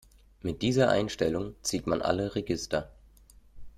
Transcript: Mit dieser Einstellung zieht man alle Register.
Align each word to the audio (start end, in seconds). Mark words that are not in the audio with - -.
Mit 0.41 0.63
dieser 0.63 0.89
Einstellung 0.89 1.53
zieht 1.61 1.85
man 1.85 2.01
alle 2.01 2.33
Register. 2.33 2.89